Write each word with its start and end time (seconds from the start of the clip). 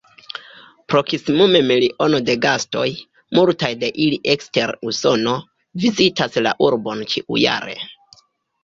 Proksimume 0.93 1.61
miliono 1.71 2.21
da 2.31 2.35
gastoj, 2.47 2.87
multaj 3.41 3.71
de 3.85 3.93
ili 4.07 4.19
de 4.25 4.35
ekster 4.37 4.77
Usono, 4.93 5.37
vizitas 5.87 6.45
la 6.49 6.57
urbon 6.71 7.07
ĉiujare. 7.15 7.81